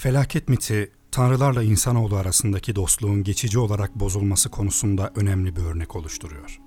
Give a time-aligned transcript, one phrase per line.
[0.00, 6.58] Felaket miti, tanrılarla insanoğlu arasındaki dostluğun geçici olarak bozulması konusunda önemli bir örnek oluşturuyor.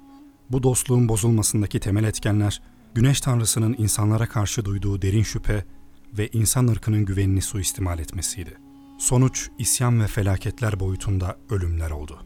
[0.50, 2.62] Bu dostluğun bozulmasındaki temel etkenler,
[2.94, 5.66] güneş tanrısının insanlara karşı duyduğu derin şüphe
[6.18, 8.58] ve insan ırkının güvenini suistimal etmesiydi.
[9.00, 12.20] Sonuç, isyan ve felaketler boyutunda ölümler oldu.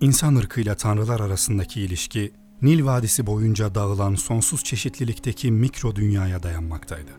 [0.00, 2.32] İnsan ırkıyla tanrılar arasındaki ilişki,
[2.62, 7.10] Nil Vadisi boyunca dağılan sonsuz çeşitlilikteki mikro dünyaya dayanmaktaydı.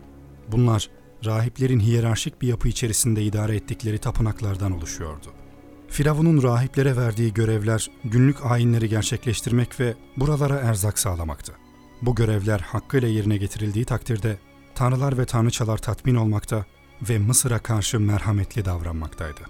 [0.52, 0.90] Bunlar,
[1.26, 5.28] rahiplerin hiyerarşik bir yapı içerisinde idare ettikleri tapınaklardan oluşuyordu.
[5.90, 11.54] Firavun'un rahiplere verdiği görevler günlük ayinleri gerçekleştirmek ve buralara erzak sağlamaktı.
[12.02, 14.38] Bu görevler hakkıyla yerine getirildiği takdirde
[14.76, 16.66] tanrılar ve tanrıçalar tatmin olmakta
[17.10, 19.42] ve Mısır'a karşı merhametli davranmaktaydı.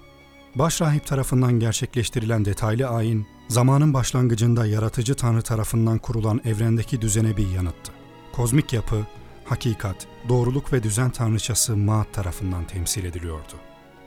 [0.56, 7.92] Başrahip tarafından gerçekleştirilen detaylı ayin, zamanın başlangıcında yaratıcı tanrı tarafından kurulan evrendeki düzene bir yanıttı.
[8.34, 9.06] Kozmik yapı,
[9.46, 13.54] hakikat, doğruluk ve düzen tanrıçası Maat tarafından temsil ediliyordu.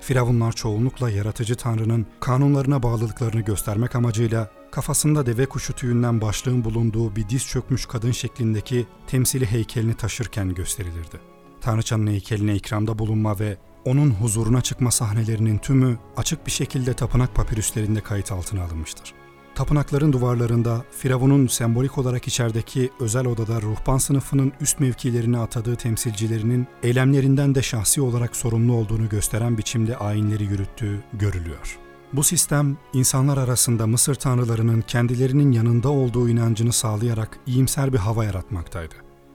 [0.00, 7.29] Firavunlar çoğunlukla yaratıcı tanrının kanunlarına bağlılıklarını göstermek amacıyla kafasında deve kuşu tüyünden başlığın bulunduğu bir
[7.29, 11.20] diz çökmüş kadın şeklindeki temsili heykelini taşırken gösterilirdi.
[11.60, 18.01] Tanrıçanın heykeline ikramda bulunma ve onun huzuruna çıkma sahnelerinin tümü açık bir şekilde tapınak papirüslerinde
[18.01, 19.26] kayıt altına alınmıştır.
[19.57, 27.54] Tapınakların duvarlarında Firavun'un sembolik olarak içerideki özel odada ruhban sınıfının üst mevkilerine atadığı temsilcilerinin eylemlerinden
[27.54, 31.79] de şahsi olarak sorumlu olduğunu gösteren biçimde ayinleri yürüttüğü görülüyor.
[32.13, 38.95] Bu sistem insanlar arasında Mısır tanrılarının kendilerinin yanında olduğu inancını sağlayarak iyimser bir hava yaratmaktaydı.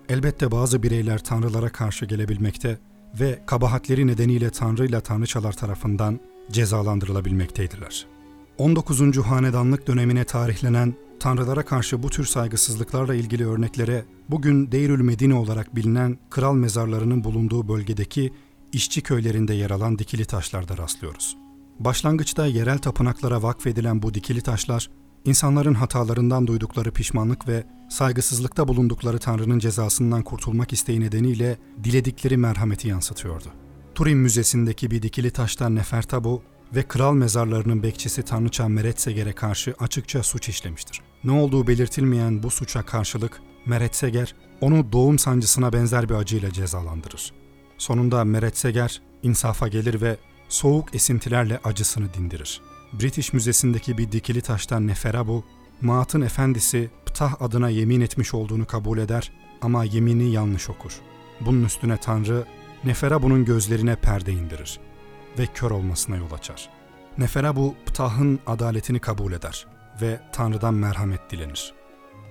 [0.10, 2.80] Elbette bazı bireyler tanrılara karşı gelebilmekte
[3.20, 6.20] ve kabahatleri nedeniyle tanrı ile tanrıçalar tarafından
[6.52, 8.21] cezalandırılabilmekteydiler.
[8.58, 9.18] 19.
[9.18, 16.18] hanedanlık dönemine tarihlenen tanrılara karşı bu tür saygısızlıklarla ilgili örneklere bugün Deyrül Medine olarak bilinen
[16.30, 18.34] kral mezarlarının bulunduğu bölgedeki
[18.74, 21.38] işçi köylerinde yer alan dikili taşlarda rastlıyoruz.
[21.80, 24.90] Başlangıçta yerel tapınaklara vakfedilen bu dikili taşlar,
[25.26, 33.48] insanların hatalarından duydukları pişmanlık ve saygısızlıkta bulundukları Tanrı'nın cezasından kurtulmak isteği nedeniyle diledikleri merhameti yansıtıyordu.
[33.96, 36.42] Turin Müzesi'ndeki bir dikili taştan Nefertabu
[36.76, 41.02] ve kral mezarlarının bekçisi Tanrıça Meretseger'e karşı açıkça suç işlemiştir.
[41.24, 47.34] Ne olduğu belirtilmeyen bu suça karşılık Meretseger onu doğum sancısına benzer bir acıyla cezalandırır.
[47.78, 50.18] Sonunda Meretseger insafa gelir ve
[50.50, 52.62] soğuk esintilerle acısını dindirir.
[52.94, 55.44] British Müzesi'ndeki bir dikili taştan Neferabu,
[55.82, 60.92] Maat'ın efendisi Ptah adına yemin etmiş olduğunu kabul eder ama yemini yanlış okur.
[61.42, 62.46] Bunun üstüne Tanrı,
[62.84, 64.80] Neferabu'nun gözlerine perde indirir
[65.40, 66.70] ve kör olmasına yol açar.
[67.18, 69.68] Neferabu, Ptah'ın adaletini kabul eder
[70.02, 71.74] ve Tanrı'dan merhamet dilenir.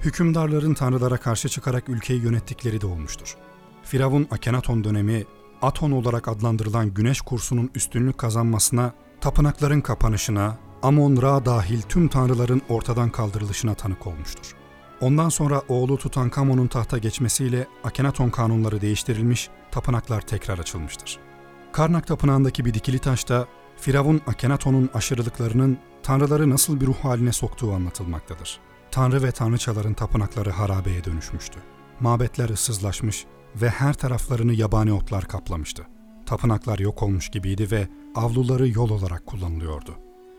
[0.01, 3.37] Hükümdarların tanrılara karşı çıkarak ülkeyi yönettikleri de olmuştur.
[3.83, 5.25] Firavun Akenaton dönemi
[5.63, 13.75] Aton olarak adlandırılan güneş kursunun üstünlük kazanmasına, tapınakların kapanışına, Amon-Ra dahil tüm tanrıların ortadan kaldırılışına
[13.75, 14.55] tanık olmuştur.
[15.01, 21.30] Ondan sonra oğlu Tutankamon'un tahta geçmesiyle Akenaton kanunları değiştirilmiş, tapınaklar tekrar açılmıştır.
[21.73, 28.61] Karnak Tapınağı'ndaki bir dikili taşta Firavun Akenaton'un aşırılıklarının tanrıları nasıl bir ruh haline soktuğu anlatılmaktadır.
[28.91, 31.59] Tanrı ve tanrıçaların tapınakları harabeye dönüşmüştü.
[32.01, 33.27] Mabetler ıssızlaşmış,
[33.57, 35.87] ve her taraflarını yabani otlar kaplamıştı.
[36.27, 39.95] Tapınaklar yok olmuş gibiydi ve avluları yol olarak kullanılıyordu.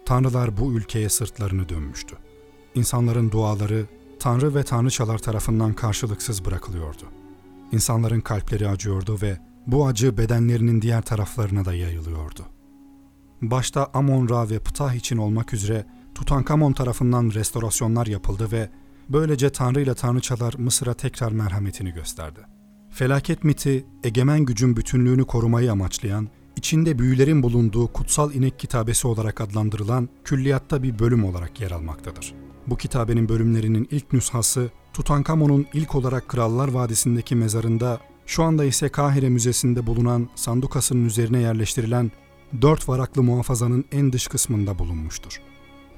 [0.06, 2.16] Tanrılar bu ülkeye sırtlarını dönmüştü.
[2.76, 3.86] İnsanların duaları
[4.20, 7.04] tanrı ve tanrıçalar tarafından karşılıksız bırakılıyordu.
[7.72, 9.38] İnsanların kalpleri acıyordu ve
[9.68, 12.46] bu acı bedenlerinin diğer taraflarına da yayılıyordu.
[13.42, 15.86] Başta Amon-Ra ve Ptah için olmak üzere
[16.16, 18.70] Tutankamon tarafından restorasyonlar yapıldı ve
[19.10, 22.40] böylece Tanrı ile Tanrıçalar Mısır'a tekrar merhametini gösterdi.
[22.90, 30.10] Felaket miti, egemen gücün bütünlüğünü korumayı amaçlayan, içinde büyülerin bulunduğu kutsal inek kitabesi olarak adlandırılan
[30.24, 32.34] külliyatta bir bölüm olarak yer almaktadır.
[32.68, 39.30] Bu kitabenin bölümlerinin ilk nüshası Tutankamon'un ilk olarak Krallar Vadisi'ndeki mezarında, şu anda ise Kahire
[39.30, 42.12] Müzesi'nde bulunan sandukasının üzerine yerleştirilen
[42.62, 45.42] dört varaklı muhafazanın en dış kısmında bulunmuştur.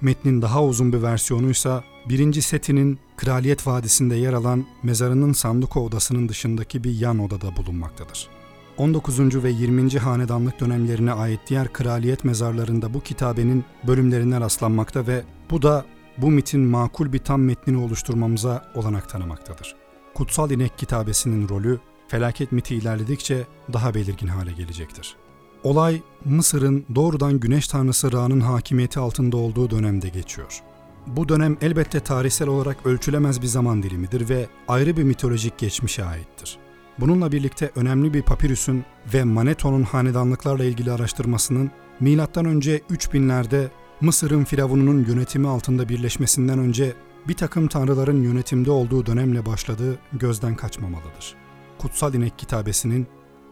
[0.01, 6.83] Metnin daha uzun bir versiyonuysa birinci setinin Kraliyet Vadisi'nde yer alan mezarının sanduka odasının dışındaki
[6.83, 8.27] bir yan odada bulunmaktadır.
[8.77, 9.44] 19.
[9.44, 9.97] ve 20.
[9.97, 15.86] hanedanlık dönemlerine ait diğer kraliyet mezarlarında bu kitabenin bölümlerine rastlanmakta ve bu da
[16.18, 19.75] bu mitin makul bir tam metnini oluşturmamıza olanak tanımaktadır.
[20.13, 21.80] Kutsal İnek kitabesinin rolü
[22.13, 25.15] felaket miti ilerledikçe daha belirgin hale gelecektir.
[25.63, 30.62] Olay Mısır'ın doğrudan güneş tanrısı Ra'nın hakimiyeti altında olduğu dönemde geçiyor.
[31.07, 36.57] Bu dönem elbette tarihsel olarak ölçülemez bir zaman dilimidir ve ayrı bir mitolojik geçmişe aittir.
[37.00, 42.16] Bununla birlikte önemli bir papirüsün ve Manetho'nun hanedanlıklarla ilgili araştırmasının M.Ö.
[42.16, 43.68] 3000'lerde
[44.01, 46.94] Mısır'ın firavununun yönetimi altında birleşmesinden önce
[47.27, 51.43] bir takım tanrıların yönetimde olduğu dönemle başladığı gözden kaçmamalıdır.
[51.83, 53.07] Kutsal İnek kitabesinin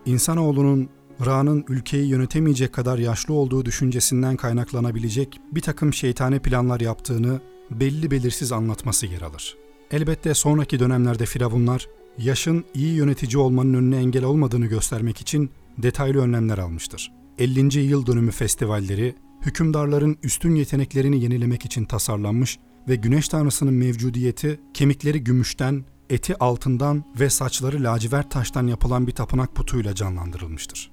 [0.06, 0.90] insanoğlunun
[1.26, 7.42] Ra'nın ülkeyi yönetemeyecek kadar yaşlı olduğu düşüncesinden kaynaklanabilecek bir takım şeytani planlar yaptığını
[7.72, 9.58] belli belirsiz anlatması yer alır.
[9.92, 11.88] Elbette sonraki dönemlerde firavunlar
[12.18, 17.12] yaşın iyi yönetici olmanın önüne engel olmadığını göstermek için detaylı önlemler almıştır.
[17.40, 17.80] 50.
[17.80, 25.86] yıl dönümü festivalleri hükümdarların üstün yeteneklerini yenilemek için tasarlanmış ve güneş tanrısının mevcudiyeti kemikleri gümüşten,
[26.12, 30.92] eti altından ve saçları lacivert taştan yapılan bir tapınak putuyla canlandırılmıştır.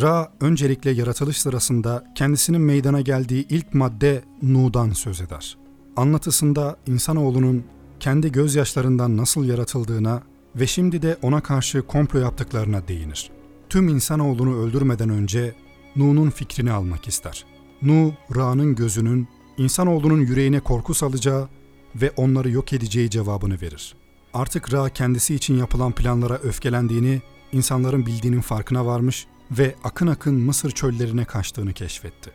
[0.00, 5.58] Ra öncelikle yaratılış sırasında kendisinin meydana geldiği ilk madde Nu'dan söz eder.
[5.96, 7.64] Anlatısında insanoğlunun
[8.00, 10.22] kendi gözyaşlarından nasıl yaratıldığına
[10.56, 13.30] ve şimdi de ona karşı komplo yaptıklarına değinir.
[13.68, 15.54] Tüm insanoğlunu öldürmeden önce
[15.96, 17.44] Nu'nun fikrini almak ister.
[17.82, 19.28] Nu, Ra'nın gözünün
[19.58, 21.48] insanoğlunun yüreğine korku salacağı
[21.96, 24.01] ve onları yok edeceği cevabını verir.
[24.34, 30.70] Artık Ra kendisi için yapılan planlara öfkelendiğini, insanların bildiğinin farkına varmış ve akın akın Mısır
[30.70, 32.30] çöllerine kaçtığını keşfetti.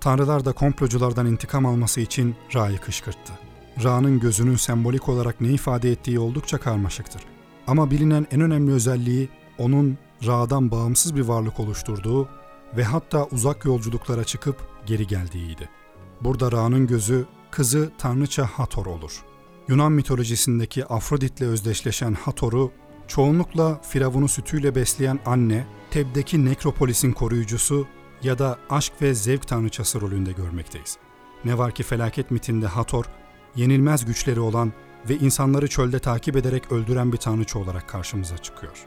[0.00, 3.32] Tanrılar da komploculardan intikam alması için Ra'yı kışkırttı.
[3.84, 7.22] Ra'nın gözünün sembolik olarak ne ifade ettiği oldukça karmaşıktır.
[7.66, 9.28] Ama bilinen en önemli özelliği
[9.58, 12.28] onun Ra'dan bağımsız bir varlık oluşturduğu
[12.76, 14.56] ve hatta uzak yolculuklara çıkıp
[14.86, 15.68] geri geldiğiydi.
[16.20, 19.31] Burada Ra'nın gözü kızı tanrıça Hathor olur.
[19.72, 22.72] Yunan mitolojisindeki Afrodit'le özdeşleşen Hathor'u
[23.08, 27.86] çoğunlukla Firavun'u sütüyle besleyen anne, Teb'deki nekropolisin koruyucusu
[28.22, 30.96] ya da aşk ve zevk tanrıçası rolünde görmekteyiz.
[31.44, 33.04] Ne var ki felaket mitinde Hathor,
[33.56, 34.72] yenilmez güçleri olan
[35.08, 38.86] ve insanları çölde takip ederek öldüren bir tanrıça olarak karşımıza çıkıyor.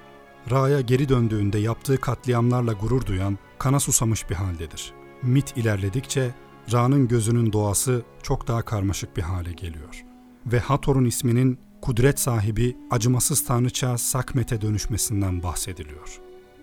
[0.51, 4.93] Ra'ya geri döndüğünde yaptığı katliamlarla gurur duyan, kana susamış bir haldedir.
[5.21, 6.35] Mit ilerledikçe
[6.71, 10.14] Ra'nın gözünün doğası çok daha karmaşık bir hale geliyor.
[10.45, 16.19] Ve Hathor'un isminin kudret sahibi acımasız tanrıça Sakmet'e dönüşmesinden bahsediliyor.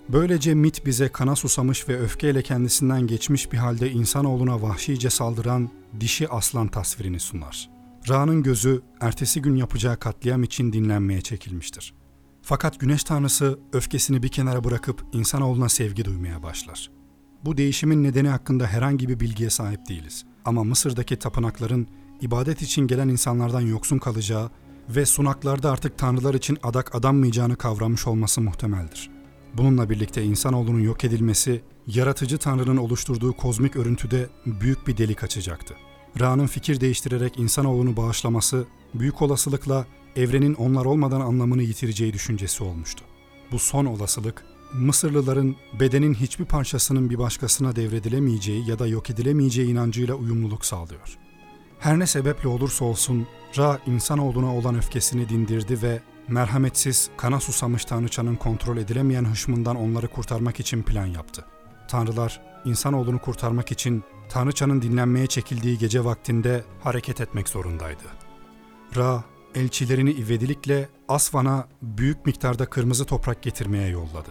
[0.09, 5.71] Böylece mit bize kana susamış ve öfkeyle kendisinden geçmiş bir halde insanoğluna vahşice saldıran
[6.01, 7.71] dişi aslan tasvirini sunar.
[8.09, 11.95] Ra'nın gözü ertesi gün yapacağı katliam için dinlenmeye çekilmiştir.
[12.43, 16.91] Fakat güneş tanrısı öfkesini bir kenara bırakıp insanoğluna sevgi duymaya başlar.
[17.45, 20.25] Bu değişimin nedeni hakkında herhangi bir bilgiye sahip değiliz.
[20.45, 21.89] Ama Mısır'daki tapınakların
[22.23, 24.51] ibadet için gelen insanlardan yoksun kalacağı
[24.89, 29.11] ve sunaklarda artık tanrılar için adak adanmayacağını kavramış olması muhtemeldir.
[29.55, 35.75] Bununla birlikte insanoğlunun yok edilmesi, yaratıcı tanrının oluşturduğu kozmik örüntüde büyük bir delik açacaktı.
[36.21, 38.65] Ra'nın fikir değiştirerek insanoğlunu bağışlaması,
[38.95, 39.87] büyük olasılıkla
[40.17, 43.05] evrenin onlar olmadan anlamını yitireceği düşüncesi olmuştu.
[43.53, 50.15] Bu son olasılık, Mısırlıların bedenin hiçbir parçasının bir başkasına devredilemeyeceği ya da yok edilemeyeceği inancıyla
[50.15, 51.19] uyumluluk sağlıyor.
[51.83, 53.27] Her ne sebeple olursa olsun
[53.59, 60.61] Ra insanoğluna olan öfkesini dindirdi ve merhametsiz, kana susamış tanrıçanın kontrol edilemeyen hışmından onları kurtarmak
[60.61, 61.45] için plan yaptı.
[61.89, 68.05] Tanrılar insanoğlunu kurtarmak için tanrıçanın dinlenmeye çekildiği gece vaktinde hareket etmek zorundaydı.
[68.97, 69.25] Ra
[69.55, 74.31] elçilerini ivedilikle Asvan'a büyük miktarda kırmızı toprak getirmeye yolladı.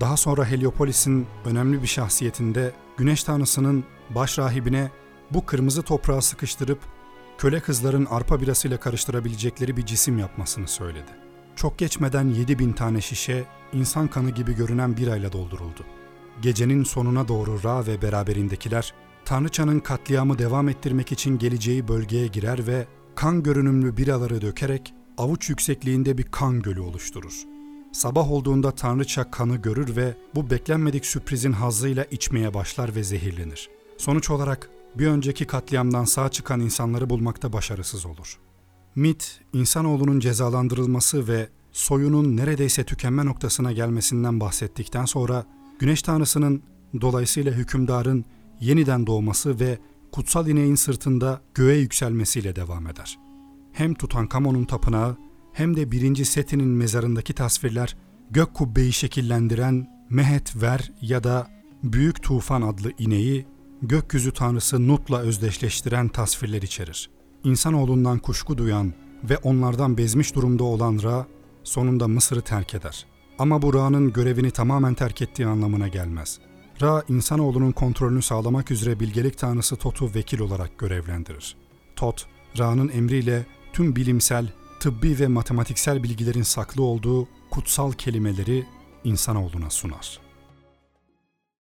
[0.00, 4.90] Daha sonra Heliopolis'in önemli bir şahsiyetinde güneş tanrısının baş rahibine
[5.34, 6.78] bu kırmızı toprağı sıkıştırıp
[7.38, 11.10] köle kızların arpa birasıyla karıştırabilecekleri bir cisim yapmasını söyledi.
[11.56, 15.84] Çok geçmeden 7 bin tane şişe insan kanı gibi görünen birayla dolduruldu.
[16.42, 22.86] Gecenin sonuna doğru Ra ve beraberindekiler Tanrıçanın katliamı devam ettirmek için geleceği bölgeye girer ve
[23.14, 27.44] kan görünümlü biraları dökerek avuç yüksekliğinde bir kan gölü oluşturur.
[27.92, 33.70] Sabah olduğunda Tanrıça kanı görür ve bu beklenmedik sürprizin hazzıyla içmeye başlar ve zehirlenir.
[33.98, 38.38] Sonuç olarak bir önceki katliamdan sağ çıkan insanları bulmakta başarısız olur.
[38.94, 45.46] Mit, insanoğlunun cezalandırılması ve soyunun neredeyse tükenme noktasına gelmesinden bahsettikten sonra
[45.78, 46.62] Güneş Tanrısı'nın
[47.00, 48.24] dolayısıyla hükümdarın
[48.60, 49.78] yeniden doğması ve
[50.12, 53.18] kutsal ineğin sırtında göğe yükselmesiyle devam eder.
[53.72, 55.16] Hem Tutankamon'un tapınağı
[55.52, 57.96] hem de birinci Seti'nin mezarındaki tasvirler
[58.30, 61.50] gök kubbeyi şekillendiren Mehet Ver ya da
[61.82, 63.46] Büyük Tufan adlı ineği
[63.82, 67.10] gökyüzü tanrısı Nut'la özdeşleştiren tasvirler içerir.
[67.44, 68.92] İnsanoğlundan kuşku duyan
[69.24, 71.26] ve onlardan bezmiş durumda olan Ra
[71.64, 73.06] sonunda Mısır'ı terk eder.
[73.38, 76.38] Ama bu Ra'nın görevini tamamen terk ettiği anlamına gelmez.
[76.82, 81.56] Ra, insanoğlunun kontrolünü sağlamak üzere bilgelik tanrısı Tot'u vekil olarak görevlendirir.
[81.96, 82.26] Tot,
[82.58, 88.66] Ra'nın emriyle tüm bilimsel, tıbbi ve matematiksel bilgilerin saklı olduğu kutsal kelimeleri
[89.04, 90.21] insanoğluna sunar.